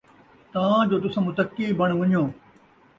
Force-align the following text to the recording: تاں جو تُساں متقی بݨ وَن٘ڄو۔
تاں 0.51 0.79
جو 0.89 0.95
تُساں 1.03 1.23
متقی 1.27 1.65
بݨ 1.79 1.89
وَن٘ڄو۔ 1.99 2.23